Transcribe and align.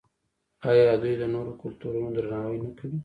آیا 0.69 0.91
دوی 1.01 1.13
د 1.17 1.23
نورو 1.33 1.51
کلتورونو 1.61 2.09
درناوی 2.15 2.57
نه 2.65 2.69
کوي؟ 2.77 2.97